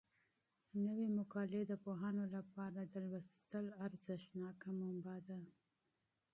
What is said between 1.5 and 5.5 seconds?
د پوهانو لپاره د مطالعې ارزښتناکه منبع ده.